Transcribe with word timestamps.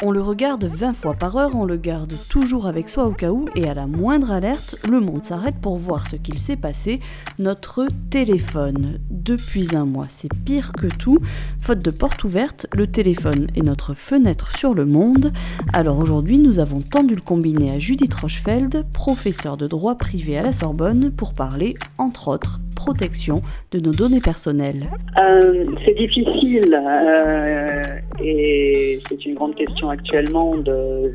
On 0.00 0.12
le 0.12 0.22
regarde 0.22 0.64
20 0.64 0.92
fois 0.92 1.14
par 1.14 1.36
heure, 1.36 1.56
on 1.56 1.64
le 1.64 1.76
garde 1.76 2.14
toujours 2.28 2.68
avec 2.68 2.88
soi 2.88 3.06
au 3.06 3.10
cas 3.10 3.32
où, 3.32 3.46
et 3.56 3.68
à 3.68 3.74
la 3.74 3.88
moindre 3.88 4.30
alerte, 4.30 4.76
le 4.88 5.00
monde 5.00 5.24
s'arrête 5.24 5.56
pour 5.60 5.76
voir 5.76 6.06
ce 6.06 6.14
qu'il 6.14 6.38
s'est 6.38 6.56
passé. 6.56 7.00
Notre 7.40 7.88
téléphone. 8.08 9.00
Depuis 9.10 9.74
un 9.74 9.86
mois, 9.86 10.06
c'est 10.08 10.32
pire 10.44 10.70
que 10.70 10.86
tout. 10.86 11.18
Faute 11.60 11.84
de 11.84 11.90
porte 11.90 12.22
ouverte, 12.22 12.68
le 12.72 12.86
téléphone 12.86 13.48
est 13.56 13.62
notre 13.62 13.94
fenêtre 13.94 14.56
sur 14.56 14.72
le 14.72 14.86
monde. 14.86 15.32
Alors 15.72 15.98
aujourd'hui, 15.98 16.38
nous 16.38 16.60
avons 16.60 16.80
tendu 16.80 17.16
le 17.16 17.20
combiné 17.20 17.72
à 17.72 17.80
Judith 17.80 18.14
Rochefeld, 18.14 18.86
professeure 18.92 19.56
de 19.56 19.66
droit 19.66 19.96
privé 19.96 20.38
à 20.38 20.44
la 20.44 20.52
Sorbonne, 20.52 21.10
pour 21.10 21.34
parler, 21.34 21.74
entre 21.98 22.28
autres, 22.28 22.60
protection 22.78 23.42
de 23.72 23.80
nos 23.80 23.90
données 23.90 24.20
personnelles 24.20 24.88
euh, 25.18 25.66
C'est 25.84 25.94
difficile 25.94 26.72
euh, 26.72 27.82
et 28.22 29.00
c'est 29.08 29.26
une 29.26 29.34
grande 29.34 29.56
question 29.56 29.90
actuellement 29.90 30.56
de 30.56 31.12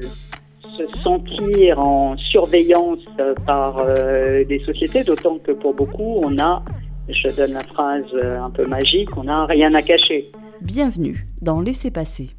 se 0.77 0.83
sentir 1.03 1.79
en 1.79 2.17
surveillance 2.17 2.99
par 3.45 3.77
euh, 3.77 4.43
des 4.43 4.59
sociétés, 4.65 5.03
d'autant 5.03 5.37
que 5.37 5.53
pour 5.53 5.73
beaucoup, 5.73 6.19
on 6.21 6.37
a, 6.37 6.63
je 7.07 7.33
donne 7.35 7.53
la 7.53 7.63
phrase 7.63 8.11
un 8.13 8.49
peu 8.49 8.65
magique, 8.65 9.15
on 9.15 9.23
n'a 9.23 9.45
rien 9.45 9.71
à 9.73 9.81
cacher. 9.81 10.31
Bienvenue 10.61 11.27
dans 11.41 11.61
Laissez 11.61 11.91
passer. 11.91 12.31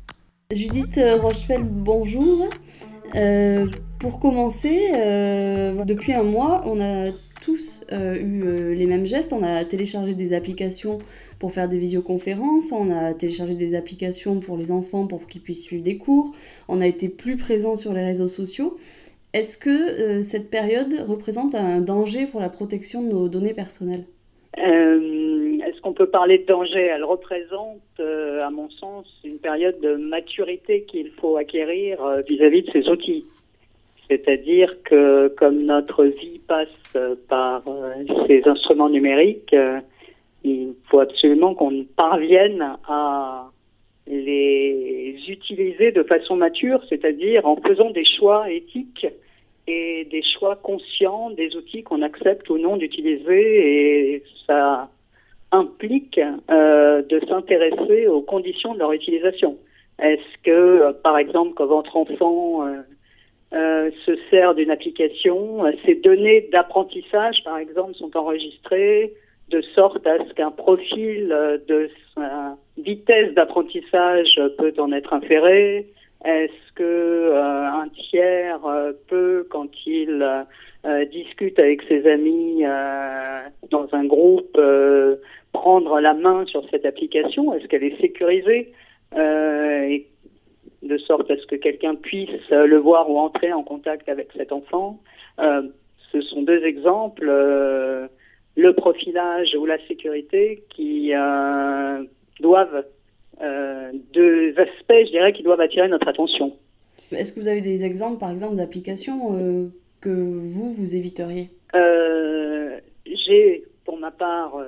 Judith 0.53 1.01
Rochefeld, 1.23 1.67
bonjour. 1.67 2.51
pour 4.01 4.21
commencer, 4.21 4.77
depuis 5.87 6.13
un 6.13 6.25
mois, 6.25 6.63
on 6.67 6.79
a 6.81 7.11
tous 7.45 7.85
euh, 7.93 8.17
eu 8.17 8.43
euh, 8.45 8.75
les 8.75 8.87
mêmes 8.87 9.07
gestes. 9.07 9.33
On 9.33 9.43
a 9.43 9.65
téléchargé 9.65 10.15
des 10.15 10.33
applications 10.33 10.99
pour 11.39 11.53
faire 11.53 11.69
des 11.69 11.79
visioconférences, 11.79 12.73
on 12.73 12.91
a 12.91 13.13
téléchargé 13.13 13.55
des 13.55 13.75
applications 13.75 14.41
pour 14.41 14.57
les 14.57 14.71
enfants 14.71 15.07
pour 15.07 15.27
qu'ils 15.27 15.43
puissent 15.43 15.65
suivre 15.65 15.83
des 15.83 15.99
cours, 15.99 16.33
on 16.69 16.81
a 16.81 16.87
été 16.87 17.09
plus 17.09 17.37
présent 17.37 17.77
sur 17.77 17.93
les 17.93 18.05
réseaux 18.05 18.29
sociaux. 18.29 18.79
Est-ce 19.35 19.59
que 19.59 19.69
euh, 19.69 20.23
cette 20.23 20.49
période 20.49 20.95
représente 21.07 21.55
un 21.55 21.81
danger 21.81 22.27
pour 22.27 22.41
la 22.41 22.49
protection 22.49 23.03
de 23.03 23.09
nos 23.09 23.29
données 23.29 23.55
personnelles? 23.55 24.05
Est-ce 24.57 25.81
qu'on 25.81 25.93
peut 25.93 26.09
parler 26.09 26.39
de 26.39 26.47
danger? 26.47 26.81
Elle 26.81 27.05
représente, 27.05 27.81
à 27.99 28.51
mon 28.51 28.71
sens, 28.71 29.07
une 29.25 29.39
période 29.39 29.79
de 29.81 29.97
maturité 29.97 30.85
qu'il 30.85 31.11
faut 31.11 31.37
acquérir 31.37 31.99
vis 32.29 32.41
à 32.41 32.49
-vis 32.49 32.65
de 32.65 32.71
ces 32.71 32.89
outils. 32.89 33.25
C'est-à-dire 34.09 34.83
que 34.85 35.29
comme 35.29 35.63
notre 35.63 36.05
vie 36.05 36.41
passe 36.47 36.95
par 37.29 37.63
euh, 37.69 38.05
ces 38.27 38.43
instruments 38.47 38.91
numériques, 38.91 39.55
euh, 39.55 39.81
il 40.45 40.75
faut 40.91 41.01
absolument 41.01 41.55
qu'on 41.55 41.85
parvienne 41.97 42.77
à 42.87 43.51
les 44.07 45.17
utiliser 45.29 45.91
de 45.93 46.03
façon 46.03 46.37
mature, 46.37 46.83
c'est-à-dire 46.91 47.47
en 47.47 47.57
faisant 47.57 47.91
des 47.91 48.05
choix 48.05 48.51
éthiques 48.51 49.07
et 49.67 50.07
des 50.11 50.23
choix 50.23 50.57
conscients 50.57 51.31
des 51.31 51.57
outils 51.57 51.83
qu'on 51.83 52.03
accepte 52.03 52.51
ou 52.51 52.59
non 52.59 52.77
d'utiliser 52.77 54.15
et 54.17 54.23
ça 54.47 54.91
implique 55.53 56.21
euh, 56.51 57.03
de 57.03 57.21
s'intéresser 57.27 58.07
aux 58.07 58.21
conditions 58.21 58.75
de 58.75 58.81
leur 58.81 58.93
utilisation. 58.93 59.57
Est-ce 59.99 60.43
que, 60.43 60.93
par 61.03 61.17
exemple, 61.17 61.55
quand 61.55 61.67
votre 61.67 61.97
enfant 61.97 62.67
euh, 62.67 62.83
se 63.55 64.19
sert 64.31 64.55
d'une 64.55 64.71
application. 64.71 65.65
Ces 65.85 65.95
données 65.95 66.49
d'apprentissage, 66.53 67.43
par 67.45 67.59
exemple, 67.59 67.95
sont 67.95 68.17
enregistrées 68.17 69.15
de 69.51 69.61
sorte 69.75 70.07
à 70.07 70.19
ce 70.27 70.33
qu'un 70.35 70.51
profil 70.51 71.29
de 71.69 71.89
vitesse 72.79 73.33
d'apprentissage 73.35 74.41
peut 74.59 74.75
en 74.79 74.93
être 74.93 75.13
inféré. 75.13 75.87
Est-ce 76.25 76.73
que 76.75 76.83
euh, 76.83 77.67
un 77.67 77.89
tiers 77.89 78.65
euh, 78.65 78.93
peut, 79.09 79.47
quand 79.51 79.69
il 79.87 80.45
discute 81.13 81.59
avec 81.59 81.83
ses 81.89 82.07
amis 82.07 82.63
dans 83.71 83.89
un 83.93 84.05
groupe, 84.05 84.61
prendre 85.53 86.01
la 86.01 86.13
main 86.13 86.45
sur 86.47 86.63
cette 86.71 86.85
application? 86.85 87.55
Est-ce 87.55 87.67
qu'elle 87.69 87.85
est 87.85 87.99
sécurisée? 88.01 88.73
Sorte 91.07 91.31
à 91.31 91.37
ce 91.37 91.47
que 91.47 91.57
quelqu'un 91.57 91.95
puisse 91.95 92.31
euh, 92.53 92.67
le 92.67 92.79
voir 92.79 93.11
ou 93.11 93.19
entrer 93.19 93.53
en 93.53 93.63
contact 93.63 94.09
avec 94.09 94.29
cet 94.37 94.53
enfant. 94.53 95.01
Euh, 95.39 95.63
ce 96.13 96.21
sont 96.21 96.43
deux 96.43 96.63
exemples, 96.65 97.27
euh, 97.29 98.07
le 98.57 98.73
profilage 98.73 99.55
ou 99.59 99.67
la 99.67 99.79
sécurité, 99.87 100.63
qui 100.71 101.13
doivent, 102.41 102.85
deux 104.13 104.55
aspects, 104.57 105.05
je 105.07 105.11
dirais, 105.11 105.33
qui 105.33 105.43
doivent 105.43 105.61
attirer 105.61 105.89
notre 105.89 106.07
attention. 106.07 106.53
Est-ce 107.11 107.33
que 107.33 107.41
vous 107.41 107.49
avez 107.49 107.63
des 107.63 107.85
exemples, 107.85 108.21
par 108.21 108.31
exemple, 108.31 108.55
d'applications 108.55 109.71
que 110.01 110.09
vous, 110.09 110.71
vous 110.71 110.95
éviteriez? 110.95 111.51
J'ai, 113.05 113.65
pour 113.85 113.99
ma 113.99 114.13
part, 114.13 114.63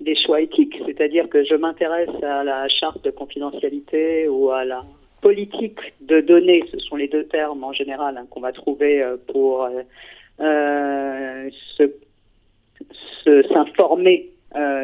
des 0.00 0.16
choix 0.16 0.40
éthiques, 0.40 0.80
c'est-à-dire 0.86 1.28
que 1.28 1.44
je 1.44 1.54
m'intéresse 1.54 2.22
à 2.22 2.42
la 2.42 2.66
charte 2.68 3.04
de 3.04 3.10
confidentialité 3.10 4.28
ou 4.28 4.50
à 4.50 4.64
la 4.64 4.82
politique 5.20 5.78
de 6.00 6.20
données, 6.20 6.64
ce 6.70 6.78
sont 6.78 6.96
les 6.96 7.08
deux 7.08 7.24
termes 7.24 7.64
en 7.64 7.72
général 7.72 8.16
hein, 8.16 8.26
qu'on 8.30 8.40
va 8.40 8.52
trouver 8.52 9.02
euh, 9.02 9.16
pour 9.28 9.64
euh, 9.64 9.82
euh 10.40 11.50
s'informer 13.52 14.30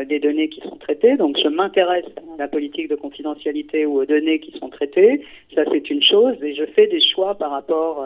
des 0.08 0.20
données 0.20 0.48
qui 0.48 0.60
sont 0.60 0.76
traitées. 0.76 1.16
Donc 1.16 1.38
je 1.42 1.48
m'intéresse 1.48 2.04
à 2.34 2.38
la 2.38 2.46
politique 2.46 2.88
de 2.88 2.94
confidentialité 2.94 3.86
ou 3.86 3.98
aux 4.00 4.04
données 4.04 4.38
qui 4.38 4.56
sont 4.58 4.68
traitées. 4.68 5.24
Ça 5.54 5.64
c'est 5.72 5.90
une 5.90 6.02
chose 6.02 6.36
et 6.42 6.54
je 6.54 6.64
fais 6.66 6.86
des 6.86 7.00
choix 7.00 7.34
par 7.34 7.50
rapport 7.50 8.04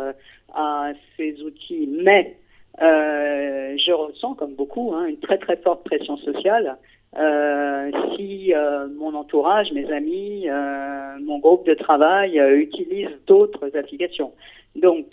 à 0.54 0.92
ces 1.16 1.42
outils. 1.42 1.88
Mais 1.90 2.36
je 2.78 3.92
ressens, 3.92 4.34
comme 4.34 4.54
beaucoup, 4.54 4.94
hein, 4.94 5.06
une 5.06 5.18
très 5.18 5.38
très 5.38 5.56
forte 5.56 5.84
pression 5.84 6.16
sociale 6.18 6.78
si 7.14 8.54
euh, 8.54 8.88
mon 8.96 9.14
entourage, 9.14 9.72
mes 9.72 9.90
amis, 9.90 10.48
euh, 10.48 11.18
mon 11.22 11.38
groupe 11.38 11.66
de 11.66 11.74
travail 11.74 12.38
euh, 12.38 12.56
utilisent 12.56 13.18
d'autres 13.26 13.76
applications. 13.76 14.32
Donc, 14.76 15.06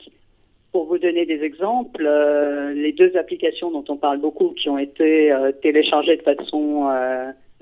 pour 0.71 0.85
vous 0.85 0.99
donner 0.99 1.25
des 1.25 1.41
exemples, 1.43 2.07
les 2.75 2.91
deux 2.91 3.15
applications 3.17 3.71
dont 3.71 3.85
on 3.87 3.97
parle 3.97 4.19
beaucoup, 4.19 4.49
qui 4.49 4.69
ont 4.69 4.77
été 4.77 5.33
téléchargées 5.63 6.17
de 6.17 6.21
façon 6.21 6.87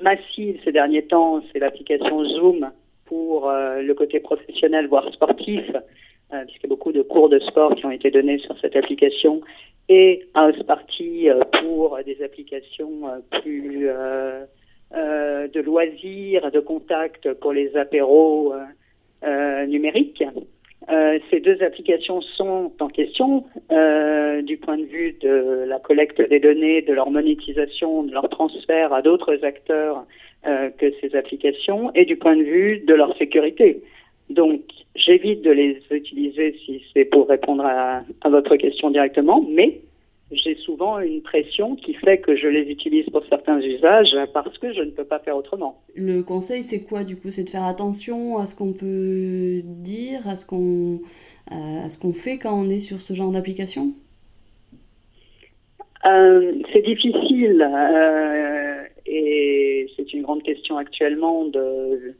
massive 0.02 0.60
ces 0.66 0.74
derniers 0.74 1.06
temps, 1.06 1.42
c'est 1.54 1.60
l'application 1.60 2.26
Zoom 2.26 2.72
pour 3.06 3.50
le 3.50 3.94
côté 3.94 4.20
professionnel, 4.20 4.88
voire 4.88 5.08
sportif, 5.14 5.64
puisqu'il 6.30 6.64
y 6.64 6.66
a 6.66 6.70
beaucoup 6.70 6.92
de 6.92 7.02
cours 7.02 7.30
de 7.30 7.40
sport 7.40 7.76
qui 7.76 7.86
ont 7.86 7.92
été 7.92 8.12
donnés 8.12 8.40
sur 8.40 8.58
cette 8.60 8.76
application, 8.76 9.42
et 9.90 10.26
House 10.34 10.62
Party 10.64 11.30
euh, 11.30 11.42
pour 11.62 12.00
des 12.06 12.22
applications 12.24 13.08
euh, 13.08 13.40
plus 13.42 13.88
euh, 13.88 14.46
de 15.48 15.60
loisirs, 15.62 16.52
de 16.52 16.60
contact 16.60 17.34
pour 17.34 17.54
les 17.54 17.76
apéros 17.76 18.54
numériques. 19.68 20.24
ces 21.30 21.40
deux 21.40 21.62
applications 21.64 22.22
sont 22.22 22.72
en 22.80 22.88
question 22.88 23.44
du 24.44 24.58
point 24.58 24.78
de 24.78 24.86
vue 24.86 25.18
de 25.20 25.66
la 25.68 25.80
collecte 25.80 26.22
des 26.30 26.40
données, 26.40 26.82
de 26.84 26.94
leur 26.94 27.10
monétisation, 27.10 28.04
de 28.04 28.14
leur 28.14 28.30
transfert 28.30 28.94
à 28.94 29.02
d'autres 29.02 29.44
acteurs 29.44 30.06
que 30.44 30.94
ces 31.02 31.16
applications 31.16 31.92
et 31.96 32.06
du 32.06 32.16
point 32.16 32.38
de 32.38 32.44
vue 32.44 32.80
de 32.88 32.94
leur 32.94 33.18
sécurité. 33.18 33.82
Donc, 34.30 34.62
j'évite 34.96 35.42
de 35.42 35.52
les 35.52 35.82
utiliser 35.92 36.56
si 36.66 36.84
c'est 36.94 37.06
pour 37.06 37.28
répondre 37.28 37.64
à, 37.66 38.04
votre 38.26 38.56
question 38.56 38.90
directement, 38.90 39.46
mais 39.50 39.82
j'ai 40.32 40.56
souvent 40.56 41.00
une 41.00 41.22
pression 41.22 41.76
qui 41.76 41.94
fait 41.94 42.18
que 42.18 42.36
je 42.36 42.48
les 42.48 42.72
utilise 42.72 43.06
pour 43.12 43.24
certains 43.30 43.62
usages 43.62 44.16
parce 44.34 44.58
que 44.58 44.74
je 44.74 44.82
ne 44.82 44.90
peux 44.90 45.04
pas 45.04 45.20
faire 45.20 45.38
autrement. 45.38 45.82
Le 45.96 46.22
conseil, 46.22 46.64
c'est 46.64 46.84
quoi 46.84 47.04
du 47.04 47.16
coup? 47.16 47.30
C'est 47.30 47.44
de 47.44 47.50
faire 47.50 47.66
attention 47.66 48.40
à 48.40 48.48
ce 48.48 48.56
qu'on 48.56 48.74
peut 48.74 49.62
dire, 49.64 50.28
à 50.28 50.36
ce 50.36 50.46
qu'on 50.46 51.00
à 51.52 51.90
ce 51.90 52.00
qu'on 52.00 52.14
fait 52.14 52.40
quand 52.40 52.60
on 52.60 52.70
est 52.70 52.80
sur 52.80 53.02
ce 53.02 53.14
genre 53.14 53.32
d'application? 53.32 53.94
Euh, 56.06 56.54
C'est 56.74 56.82
difficile 56.82 57.62
euh, 57.62 58.84
et 59.06 59.88
c'est 59.96 60.14
une 60.14 60.24
grande 60.24 60.44
question 60.44 60.78
actuellement 60.78 61.46
de 61.46 62.16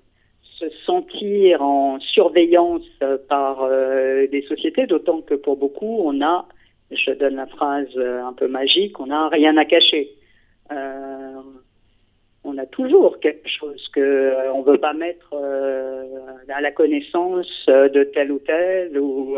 se 0.60 0.70
sentir 0.86 1.62
en 1.62 2.00
surveillance 2.00 2.84
par 3.30 3.64
euh, 3.64 4.28
des 4.28 4.42
sociétés, 4.44 4.88
d'autant 4.88 5.22
que 5.22 5.36
pour 5.36 5.58
beaucoup, 5.58 6.02
on 6.04 6.22
a, 6.22 6.48
je 6.92 7.12
donne 7.12 7.36
la 7.36 7.48
phrase 7.48 7.98
un 7.98 8.34
peu 8.34 8.48
magique, 8.48 9.00
on 9.00 9.08
n'a 9.08 9.28
rien 9.30 9.58
à 9.58 9.66
cacher. 9.66 10.12
Euh, 10.72 11.42
on 12.46 12.58
a 12.58 12.66
toujours 12.66 13.20
quelque 13.20 13.50
chose 13.50 13.88
que 13.94 14.00
euh, 14.00 14.54
on 14.54 14.62
veut 14.62 14.78
pas 14.78 14.94
mettre 14.94 15.32
euh, 15.34 16.04
à 16.50 16.62
la 16.62 16.72
connaissance 16.72 17.48
euh, 17.68 17.90
de 17.90 18.04
tel 18.04 18.32
ou 18.32 18.40
tel 18.40 18.98
ou 19.00 19.38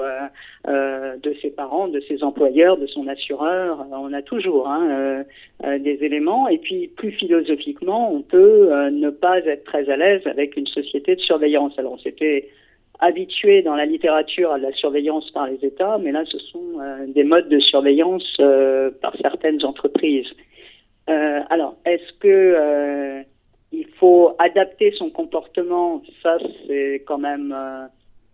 de 0.68 1.34
ses 1.42 1.50
parents, 1.50 1.88
de 1.88 2.02
ses 2.02 2.24
employeurs, 2.24 2.78
de 2.78 2.88
son 2.88 3.08
assureur. 3.08 3.86
On 3.92 4.12
a 4.12 4.22
toujours 4.22 4.68
hein, 4.68 5.24
des 5.64 6.04
éléments. 6.04 6.48
Et 6.50 6.58
puis 6.58 6.88
plus 6.90 7.12
philosophiquement, 7.12 8.14
on 8.14 8.22
peut 8.22 8.70
ne 8.90 9.10
pas 9.10 9.40
être 9.40 9.64
très 9.64 9.90
à 9.90 9.96
l'aise 9.96 10.22
avec 10.26 10.58
une 10.58 10.68
société 10.68 11.16
de 11.16 11.22
surveillance. 11.22 11.74
Alors 11.80 11.98
c'était 12.04 12.50
habitués 13.00 13.62
dans 13.62 13.76
la 13.76 13.86
littérature 13.86 14.52
à 14.52 14.58
la 14.58 14.72
surveillance 14.74 15.32
par 15.32 15.48
les 15.48 15.64
États, 15.66 15.98
mais 15.98 16.12
là, 16.12 16.24
ce 16.26 16.38
sont 16.40 16.80
des 17.08 17.24
modes 17.24 17.50
de 17.50 17.60
surveillance 17.60 18.38
par 19.02 19.16
certaines 19.22 19.64
entreprises. 19.64 20.28
Alors, 21.08 21.78
est-ce 21.86 22.14
que 22.20 23.24
il 23.72 23.88
faut 24.00 24.36
adapter 24.40 24.92
son 24.92 25.10
comportement? 25.10 26.02
Ça, 26.24 26.38
c'est 26.68 27.04
quand 27.06 27.18
même 27.18 27.56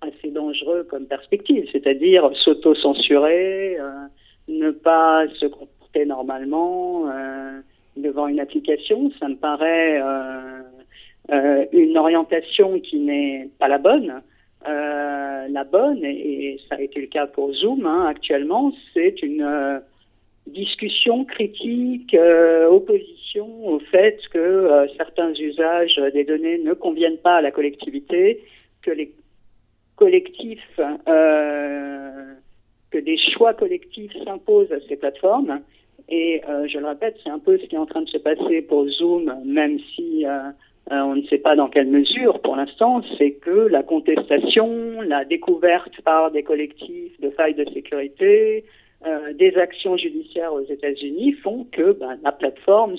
assez 0.01 0.31
dangereux 0.31 0.83
comme 0.89 1.05
perspective, 1.05 1.67
c'est-à-dire 1.71 2.29
s'auto-censurer, 2.43 3.77
ne 4.47 4.71
pas 4.71 5.27
se 5.39 5.45
comporter 5.45 6.05
normalement 6.05 7.05
devant 7.97 8.27
une 8.27 8.39
application. 8.39 9.11
Ça 9.19 9.27
me 9.27 9.35
paraît 9.35 10.01
euh, 11.31 11.65
une 11.71 11.97
orientation 11.97 12.79
qui 12.81 12.99
n'est 12.99 13.49
pas 13.59 13.67
la 13.67 13.77
bonne. 13.77 14.21
Euh, 14.67 15.47
la 15.49 15.63
bonne, 15.63 16.03
et, 16.03 16.59
ça 16.69 16.75
a 16.75 16.81
été 16.81 17.01
le 17.01 17.07
cas 17.07 17.27
pour 17.27 17.53
Zoom 17.53 17.85
hein, 17.85 18.05
actuellement, 18.07 18.71
c'est 18.93 19.21
une 19.21 19.41
euh, 19.41 19.79
discussion 20.47 21.25
critique, 21.25 22.15
opposition 22.69 23.67
au 23.67 23.79
fait 23.79 24.19
que 24.31 24.87
certains 24.97 25.33
usages 25.33 25.95
des 26.13 26.23
données 26.23 26.57
ne 26.57 26.73
conviennent 26.73 27.17
pas 27.17 27.37
à 27.37 27.41
la 27.41 27.51
collectivité, 27.51 28.41
que 28.81 28.91
les 28.91 29.11
collectifs, 29.95 30.79
que 31.05 32.97
des 32.97 33.17
choix 33.17 33.53
collectifs 33.53 34.11
s'imposent 34.25 34.71
à 34.71 34.79
ces 34.87 34.97
plateformes. 34.97 35.61
Et 36.09 36.41
je 36.67 36.77
le 36.77 36.87
répète, 36.87 37.17
c'est 37.23 37.29
un 37.29 37.39
peu 37.39 37.57
ce 37.57 37.65
qui 37.65 37.75
est 37.75 37.79
en 37.79 37.85
train 37.85 38.01
de 38.01 38.09
se 38.09 38.17
passer 38.17 38.61
pour 38.61 38.87
Zoom, 38.89 39.33
même 39.45 39.79
si 39.95 40.25
euh, 40.91 41.01
on 41.01 41.15
ne 41.15 41.23
sait 41.23 41.37
pas 41.37 41.55
dans 41.55 41.69
quelle 41.69 41.87
mesure 41.87 42.41
pour 42.41 42.57
l'instant, 42.57 43.01
c'est 43.17 43.31
que 43.31 43.67
la 43.67 43.83
contestation, 43.83 45.01
la 45.01 45.23
découverte 45.23 46.01
par 46.01 46.31
des 46.31 46.43
collectifs 46.43 47.19
de 47.21 47.29
failles 47.29 47.53
de 47.53 47.65
sécurité, 47.73 48.65
euh, 49.05 49.33
des 49.33 49.55
actions 49.57 49.97
judiciaires 49.97 50.53
aux 50.53 50.63
États-Unis 50.63 51.33
font 51.43 51.67
que 51.71 51.91
ben, 51.91 52.17
la 52.23 52.31
plateforme, 52.31 52.95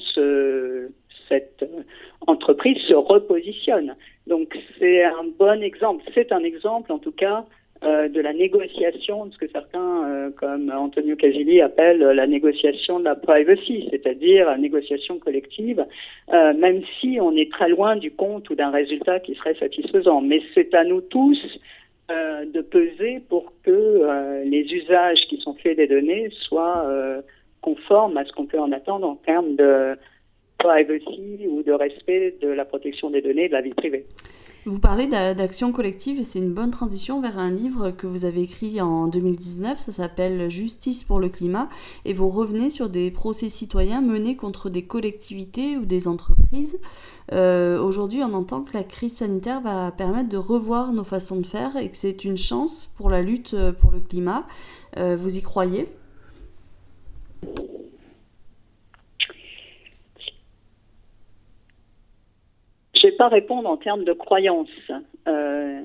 cette 1.28 1.62
euh, 1.62 1.82
entreprise 2.26 2.76
se 2.86 2.92
repositionne. 2.92 3.94
Donc 4.26 4.58
c'est 4.78 5.02
un 5.02 5.24
bon 5.38 5.62
exemple, 5.62 6.04
c'est 6.12 6.30
un 6.30 6.44
exemple 6.44 6.92
en 6.92 6.98
tout 6.98 7.12
cas 7.12 7.46
euh, 7.84 8.08
de 8.08 8.20
la 8.20 8.34
négociation, 8.34 9.30
ce 9.32 9.38
que 9.38 9.48
certains, 9.48 10.30
comme 10.36 10.70
Antonio 10.70 11.16
Casilli, 11.16 11.62
appellent 11.62 12.00
la 12.02 12.26
négociation 12.26 12.98
de 12.98 13.04
la 13.04 13.14
privacy, 13.14 13.88
c'est-à-dire 13.90 14.46
la 14.46 14.58
négociation 14.58 15.18
collective, 15.18 15.86
même 16.30 16.82
si 17.00 17.18
on 17.20 17.34
est 17.34 17.50
très 17.50 17.70
loin 17.70 17.96
du 17.96 18.10
compte 18.10 18.50
ou 18.50 18.54
d'un 18.54 18.70
résultat 18.70 19.20
qui 19.20 19.34
serait 19.36 19.54
satisfaisant. 19.54 20.20
Mais 20.20 20.42
c'est 20.54 20.74
à 20.74 20.84
nous 20.84 21.00
tous 21.00 21.38
de 22.08 22.60
peser 22.60 23.20
pour 23.28 23.52
que 23.62 24.42
les 24.44 24.72
usages 24.72 25.20
qui 25.28 25.38
sont 25.38 25.54
faits 25.54 25.76
des 25.78 25.86
données 25.86 26.28
soient 26.30 26.86
conformes 27.62 28.16
à 28.18 28.24
ce 28.24 28.32
qu'on 28.32 28.46
peut 28.46 28.60
en 28.60 28.72
attendre 28.72 29.08
en 29.08 29.16
termes 29.16 29.56
de 29.56 29.96
privacy 30.58 31.46
ou 31.48 31.62
de 31.62 31.72
respect 31.72 32.36
de 32.40 32.48
la 32.48 32.64
protection 32.64 33.10
des 33.10 33.22
données 33.22 33.44
et 33.44 33.48
de 33.48 33.54
la 33.54 33.62
vie 33.62 33.74
privée. 33.74 34.04
Vous 34.66 34.78
parlez 34.78 35.06
d'action 35.06 35.72
collective 35.72 36.18
et 36.18 36.24
c'est 36.24 36.38
une 36.38 36.54
bonne 36.54 36.70
transition 36.70 37.20
vers 37.20 37.38
un 37.38 37.50
livre 37.50 37.90
que 37.90 38.06
vous 38.06 38.24
avez 38.24 38.40
écrit 38.40 38.80
en 38.80 39.08
2019, 39.08 39.78
ça 39.78 39.92
s'appelle 39.92 40.50
Justice 40.50 41.04
pour 41.04 41.20
le 41.20 41.28
climat 41.28 41.68
et 42.06 42.14
vous 42.14 42.30
revenez 42.30 42.70
sur 42.70 42.88
des 42.88 43.10
procès 43.10 43.50
citoyens 43.50 44.00
menés 44.00 44.36
contre 44.36 44.70
des 44.70 44.84
collectivités 44.84 45.76
ou 45.76 45.84
des 45.84 46.08
entreprises. 46.08 46.78
Euh, 47.32 47.78
aujourd'hui, 47.78 48.22
on 48.22 48.32
entend 48.32 48.62
que 48.62 48.74
la 48.74 48.84
crise 48.84 49.16
sanitaire 49.16 49.60
va 49.60 49.90
permettre 49.90 50.30
de 50.30 50.38
revoir 50.38 50.94
nos 50.94 51.04
façons 51.04 51.36
de 51.36 51.46
faire 51.46 51.76
et 51.76 51.90
que 51.90 51.96
c'est 51.98 52.24
une 52.24 52.38
chance 52.38 52.90
pour 52.96 53.10
la 53.10 53.20
lutte 53.20 53.52
euh, 53.52 53.72
pour 53.72 53.92
le 53.92 54.00
climat. 54.00 54.46
Euh, 54.96 55.14
vous 55.14 55.36
y 55.36 55.42
croyez 55.42 55.88
Je 62.94 63.03
ne 63.03 63.03
vais 63.03 63.03
pas 63.16 63.28
répondre 63.28 63.68
en 63.68 63.76
termes 63.76 64.04
de 64.04 64.12
croyance. 64.12 64.68
Euh, 65.28 65.82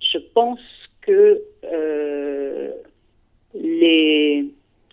je 0.00 0.18
pense 0.34 0.60
que 1.00 1.40
euh, 1.64 2.70
les 3.54 4.44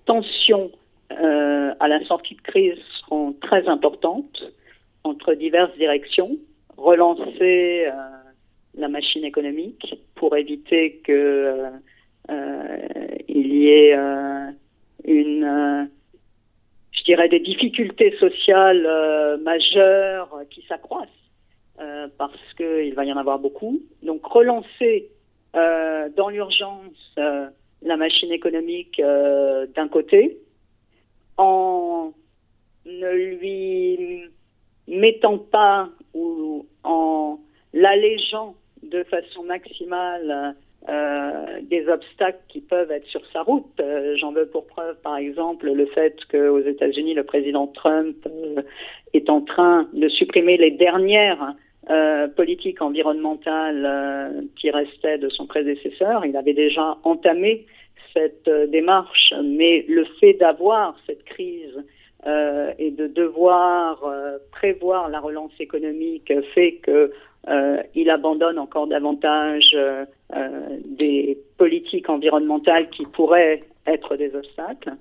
tensions 0.06 0.72
euh, 1.12 1.74
à 1.80 1.88
la 1.88 2.04
sortie 2.06 2.36
de 2.36 2.42
crise 2.42 2.78
seront 3.02 3.34
très 3.34 3.68
importantes 3.68 4.44
entre 5.04 5.34
diverses 5.34 5.76
directions. 5.78 6.38
Relancer 6.78 7.88
la 8.78 8.88
machine 8.88 9.26
économique 9.26 9.96
pour 10.16 10.38
éviter 10.38 11.02
qu'il 11.04 11.82
y 13.28 13.68
ait 13.68 13.98
une 15.04 15.90
dirais, 17.10 17.28
des 17.28 17.40
difficultés 17.40 18.16
sociales 18.20 18.86
euh, 18.86 19.38
majeures 19.38 20.42
qui 20.52 20.64
s'accroissent 20.68 21.08
euh, 21.80 22.08
parce 22.20 22.54
qu'il 22.56 22.94
va 22.94 23.04
y 23.04 23.12
en 23.12 23.18
avoir 23.18 23.40
beaucoup. 23.40 23.82
Donc 24.04 24.24
relancer 24.26 25.10
euh, 25.56 26.10
dans 26.16 26.30
l'urgence 26.30 27.16
la 27.82 27.98
machine 27.98 28.32
économique 28.32 29.02
d'un 29.02 29.88
côté 29.88 30.38
en 31.38 32.12
ne 32.86 33.12
lui 33.12 34.24
mettant 34.88 35.38
pas 35.38 35.90
ou 36.14 36.68
en 36.84 37.40
l'allégeant 37.74 38.56
de 38.84 39.04
façon 39.04 39.44
maximale 39.44 40.56
euh, 40.88 41.29
obstacles 41.90 42.40
qui 42.48 42.62
peuvent 42.62 42.92
être 42.92 43.08
sur 43.08 43.22
sa 43.32 43.42
route. 43.42 43.66
Euh, 43.80 44.16
j'en 44.18 44.32
veux 44.32 44.48
pour 44.48 44.66
preuve, 44.68 44.96
par 45.02 45.18
exemple, 45.18 45.72
le 45.72 45.86
fait 45.88 46.16
qu'aux 46.32 46.60
États-Unis, 46.60 47.14
le 47.14 47.24
président 47.24 47.68
Trump 47.68 48.16
euh, 48.26 48.62
est 49.14 49.30
en 49.30 49.42
train 49.42 49.88
de 49.94 50.08
supprimer 50.10 50.58
les 50.58 50.72
dernières 50.72 51.56
politiques 52.36 52.84
environnementales 52.84 54.46
qui 54.58 54.70
restaient 54.70 55.18
de 55.18 55.28
son 55.30 55.48
prédécesseur. 55.48 56.24
Il 56.24 56.38
avait 56.38 56.54
déjà 56.54 57.00
entamé 57.04 57.66
cette 58.14 58.48
démarche, 58.70 59.34
mais 59.44 59.86
le 59.88 60.06
fait 60.20 60.34
d'avoir 60.34 60.96
cette 61.08 61.24
crise 61.24 61.84
et 62.28 62.92
de 62.92 63.08
devoir 63.08 64.06
prévoir 64.52 65.10
la 65.10 65.20
relance 65.20 65.54
économique 65.60 66.32
fait 66.54 66.74
que 66.74 67.12
euh, 67.48 67.82
il 67.96 68.10
abandonne 68.10 68.60
encore 68.60 68.88
davantage 68.88 69.72
euh, 69.74 70.06
euh, 70.06 70.06
des 70.86 71.38
politiques 71.58 72.10
environnementales 72.10 72.90
qui 72.90 73.06
pourraient 73.06 73.64
être 73.88 74.16
des 74.16 74.36
obstacles. 74.36 74.94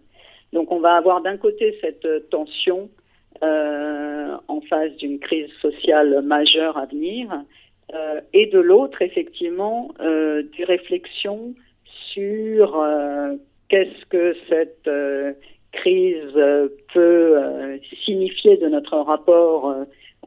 Donc 0.53 0.73
on 0.73 0.81
va 0.81 0.95
avoir 0.95 1.21
d'un 1.21 1.37
côté 1.37 1.77
cette 1.81 2.31
tension 2.31 2.89
en 3.43 4.61
face 4.69 4.97
d'une 4.97 5.19
crise 5.19 5.51
sociale 5.61 6.23
majeure 6.23 6.77
à 6.79 6.87
venir, 6.87 7.45
et 8.33 8.47
de 8.47 8.59
l'autre, 8.59 9.03
effectivement, 9.03 9.93
des 9.99 10.65
réflexions 10.65 11.55
sur 12.13 12.85
qu'est-ce 13.69 14.07
que 14.07 14.35
cette 14.49 14.91
crise 15.73 16.35
peut 16.95 17.79
signifier 18.05 18.57
de 18.57 18.69
notre 18.69 18.97
rapport 18.97 19.75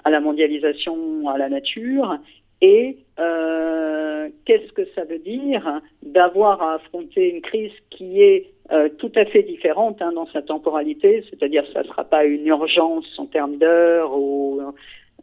à 0.03 0.09
la 0.09 0.19
mondialisation, 0.19 1.27
à 1.27 1.37
la 1.37 1.49
nature, 1.49 2.17
et 2.61 2.97
euh, 3.19 4.29
qu'est-ce 4.45 4.71
que 4.73 4.85
ça 4.93 5.03
veut 5.03 5.19
dire 5.19 5.81
d'avoir 6.03 6.61
à 6.61 6.75
affronter 6.75 7.29
une 7.29 7.41
crise 7.41 7.71
qui 7.89 8.21
est 8.21 8.51
euh, 8.71 8.89
tout 8.99 9.11
à 9.15 9.25
fait 9.25 9.43
différente 9.43 10.01
hein, 10.01 10.11
dans 10.13 10.27
sa 10.27 10.41
temporalité, 10.41 11.25
c'est-à-dire 11.29 11.65
ça 11.73 11.81
ne 11.81 11.87
sera 11.87 12.03
pas 12.03 12.23
une 12.23 12.45
urgence 12.45 13.07
en 13.17 13.25
termes 13.25 13.57
d'heures 13.57 14.15
ou 14.15 14.61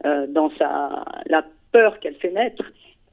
euh, 0.05 0.27
dans 0.27 0.51
sa, 0.57 1.05
la 1.27 1.45
peur 1.71 1.99
qu'elle 1.99 2.15
fait 2.15 2.31
naître, 2.31 2.63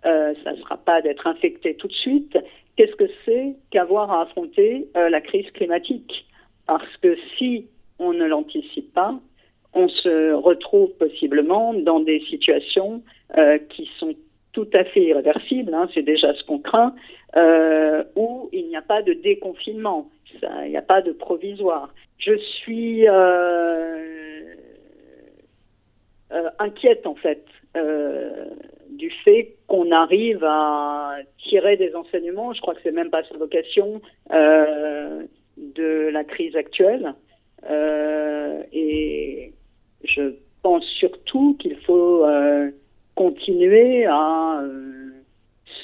ça 0.02 0.52
ne 0.52 0.56
sera 0.58 0.76
pas 0.76 1.02
d'être 1.02 1.26
infecté 1.26 1.74
tout 1.74 1.88
de 1.88 1.92
suite. 1.92 2.38
Qu'est-ce 2.76 2.94
que 2.94 3.10
c'est 3.24 3.56
qu'avoir 3.72 4.12
à 4.12 4.22
affronter 4.22 4.86
la 4.94 5.20
crise 5.20 5.50
climatique? 5.50 6.26
Parce 6.64 6.96
que 6.98 7.16
si 7.36 7.66
on 7.98 8.12
ne 8.12 8.24
l'anticipe 8.24 8.92
pas, 8.94 9.18
on 9.76 9.88
se 9.88 10.32
retrouve 10.32 10.90
possiblement 10.98 11.74
dans 11.74 12.00
des 12.00 12.20
situations 12.20 13.02
euh, 13.36 13.58
qui 13.68 13.88
sont 13.98 14.14
tout 14.52 14.68
à 14.72 14.84
fait 14.84 15.02
irréversibles, 15.02 15.74
hein, 15.74 15.88
c'est 15.92 16.02
déjà 16.02 16.32
ce 16.32 16.42
qu'on 16.44 16.58
craint, 16.58 16.94
euh, 17.36 18.02
où 18.16 18.48
il 18.52 18.66
n'y 18.68 18.76
a 18.76 18.82
pas 18.82 19.02
de 19.02 19.12
déconfinement, 19.12 20.10
il 20.64 20.70
n'y 20.70 20.78
a 20.78 20.82
pas 20.82 21.02
de 21.02 21.12
provisoire. 21.12 21.94
Je 22.16 22.38
suis 22.38 23.06
euh, 23.06 24.42
inquiète 26.58 27.06
en 27.06 27.14
fait 27.14 27.44
du 28.88 29.10
fait 29.10 29.56
qu'on 29.66 29.92
arrive 29.92 30.42
à 30.42 31.16
tirer 31.46 31.76
des 31.76 31.94
enseignements, 31.94 32.54
je 32.54 32.62
crois 32.62 32.74
que 32.74 32.80
c'est 32.82 32.90
même 32.90 33.10
pas 33.10 33.22
sa 33.24 33.36
vocation, 33.36 34.00
de 34.30 36.08
la 36.08 36.24
crise 36.24 36.56
actuelle. 36.56 37.12
et 38.72 39.52
je 40.06 40.34
pense 40.62 40.84
surtout 40.84 41.56
qu'il 41.58 41.76
faut 41.80 42.24
euh, 42.24 42.70
continuer 43.14 44.04
à 44.06 44.60
euh, 44.62 45.10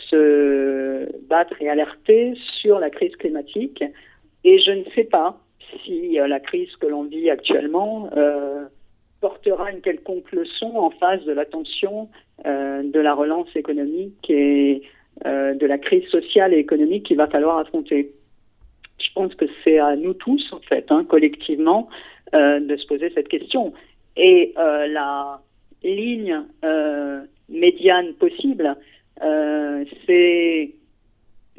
se 0.08 1.08
battre 1.28 1.54
et 1.60 1.68
alerter 1.68 2.34
sur 2.60 2.78
la 2.78 2.90
crise 2.90 3.14
climatique. 3.16 3.82
Et 4.44 4.58
je 4.58 4.72
ne 4.72 4.84
sais 4.94 5.04
pas 5.04 5.38
si 5.84 6.16
la 6.16 6.40
crise 6.40 6.74
que 6.76 6.86
l'on 6.86 7.04
vit 7.04 7.30
actuellement 7.30 8.10
portera 9.20 9.70
une 9.70 9.80
quelconque 9.80 10.30
leçon 10.32 10.76
en 10.76 10.90
face 10.90 11.24
de 11.24 11.32
l'attention 11.32 12.10
de 12.44 13.00
la 13.00 13.14
relance 13.14 13.48
économique 13.54 14.28
et 14.28 14.82
de 15.24 15.66
la 15.66 15.78
crise 15.78 16.06
sociale 16.08 16.52
et 16.52 16.58
économique 16.58 17.06
qu'il 17.06 17.16
va 17.16 17.26
falloir 17.28 17.56
affronter. 17.56 18.12
Je 18.98 19.12
pense 19.14 19.34
que 19.34 19.46
c'est 19.64 19.78
à 19.78 19.96
nous 19.96 20.12
tous, 20.12 20.52
en 20.52 20.60
fait, 20.60 20.84
hein, 20.90 21.04
collectivement, 21.08 21.88
de 22.34 22.76
se 22.76 22.86
poser 22.86 23.10
cette 23.14 23.28
question. 23.28 23.72
Et 24.16 24.52
la 24.56 25.40
ligne 25.82 26.42
médiane 27.48 28.14
possible, 28.14 28.76
euh, 29.22 29.84
c'est 30.06 30.74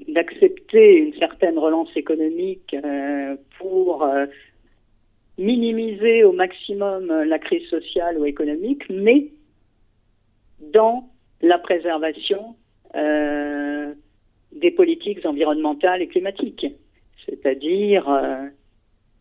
d'accepter 0.08 0.98
une 0.98 1.14
certaine 1.14 1.58
relance 1.58 1.96
économique 1.96 2.76
euh, 2.84 3.36
pour 3.60 4.04
euh, 4.04 4.26
minimiser 5.38 6.24
au 6.24 6.34
maximum 6.34 7.08
la 7.08 7.40
crise 7.40 7.68
sociale 7.70 8.18
ou 8.18 8.26
économique, 8.26 8.84
mais 8.90 9.30
dans 10.60 11.10
la 11.42 11.58
préservation 11.58 12.56
des 14.52 14.70
politiques 14.70 15.26
environnementales 15.26 16.04
et 16.04 16.08
climatiques, 16.08 16.68
c'est-à-dire 17.26 18.06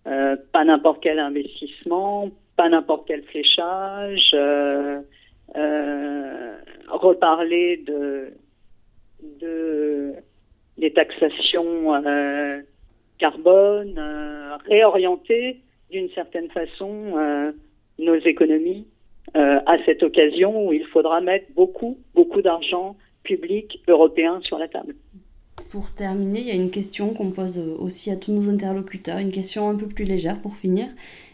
pas 0.04 0.64
n'importe 0.64 1.02
quel 1.02 1.18
investissement, 1.18 2.30
pas 2.56 2.68
n'importe 2.68 3.06
quel 3.06 3.22
fléchage, 3.24 4.34
euh, 5.56 6.54
reparler 6.88 7.82
de, 7.86 8.32
de 9.40 10.14
des 10.78 10.92
taxations 10.92 11.94
euh, 11.94 12.60
carbone, 13.18 13.94
euh, 13.98 14.56
réorienter 14.66 15.60
d'une 15.90 16.08
certaine 16.10 16.48
façon 16.50 17.52
nos 17.98 18.14
économies 18.14 18.86
à 19.34 19.76
cette 19.84 20.02
occasion 20.02 20.66
où 20.66 20.72
il 20.72 20.86
faudra 20.86 21.20
mettre 21.20 21.46
beaucoup, 21.54 21.98
beaucoup 22.14 22.40
d'argent 22.40 22.96
public 23.22 23.82
européen 23.86 24.40
sur 24.42 24.58
la 24.58 24.68
table. 24.68 24.94
Pour 25.70 25.94
terminer, 25.94 26.40
il 26.40 26.46
y 26.46 26.50
a 26.50 26.54
une 26.54 26.70
question 26.70 27.12
qu'on 27.12 27.30
pose 27.30 27.58
aussi 27.58 28.10
à 28.10 28.16
tous 28.16 28.32
nos 28.32 28.48
interlocuteurs, 28.48 29.18
une 29.18 29.30
question 29.30 29.68
un 29.68 29.76
peu 29.76 29.86
plus 29.86 30.04
légère 30.04 30.40
pour 30.40 30.56
finir. 30.56 30.86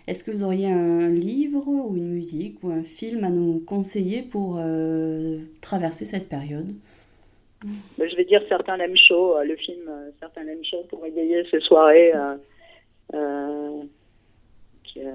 Est-ce 0.09 0.25
que 0.25 0.31
vous 0.31 0.43
auriez 0.43 0.71
un 0.71 1.11
livre 1.11 1.69
ou 1.69 1.95
une 1.95 2.09
musique 2.09 2.63
ou 2.63 2.71
un 2.71 2.83
film 2.83 3.25
à 3.25 3.29
nous 3.29 3.61
conseiller 3.61 4.23
pour 4.23 4.57
euh, 4.59 5.37
traverser 5.61 6.07
cette 6.07 6.31
période? 6.31 6.75
Ben, 7.63 8.09
Je 8.09 8.17
vais 8.17 8.25
dire 8.25 8.41
Certains 8.49 8.79
l'aiment 8.79 8.97
chaud, 8.97 9.37
euh, 9.37 9.45
le 9.45 9.55
film 9.57 9.87
euh, 9.87 10.11
Certains 10.19 10.45
l'aiment 10.45 10.65
chaud 10.65 10.83
pour 10.89 11.05
égayer 11.05 11.45
ces 11.51 11.61
soirées, 11.61 12.13
qui 14.85 15.01
est 15.01 15.13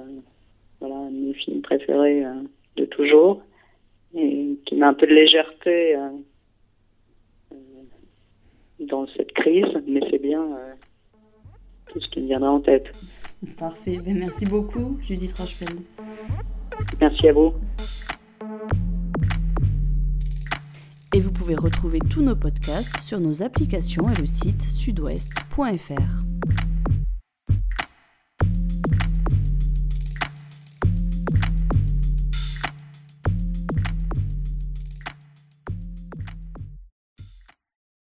voilà, 0.80 0.96
un 0.96 1.10
de 1.10 1.18
mes 1.18 1.34
films 1.34 1.64
préférés 1.64 2.24
de 2.76 2.86
toujours 2.86 3.42
et 4.14 4.60
qui 4.68 4.76
met 4.76 4.86
un 4.86 4.94
peu 4.94 5.08
de 5.08 5.16
légèreté 5.16 5.98
dans 8.80 9.08
cette 9.08 9.32
crise, 9.32 9.66
mais 9.88 10.02
c'est 10.12 10.22
bien 10.22 10.48
tout 11.88 12.00
ce 12.00 12.08
qui 12.10 12.22
me 12.22 12.28
viendra 12.28 12.52
en 12.52 12.60
tête. 12.60 12.92
Parfait. 13.58 14.00
Ben, 14.04 14.18
merci 14.18 14.46
beaucoup, 14.46 14.98
Judith 15.02 15.38
Rochefeld. 15.38 15.82
Merci 17.00 17.28
à 17.28 17.34
vous. 17.34 17.54
Et 21.14 21.20
vous 21.20 21.32
pouvez 21.32 21.56
retrouver 21.56 22.00
tous 22.00 22.24
nos 22.24 22.36
podcasts 22.36 23.02
sur 23.02 23.20
nos 23.20 23.44
applications 23.44 24.10
et 24.10 24.16
le 24.16 24.26
site 24.26 24.62
sudouest.fr. 24.64 26.33